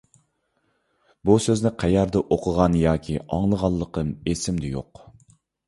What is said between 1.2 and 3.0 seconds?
بۇ سۆزنى قەيەردە ئوقۇغان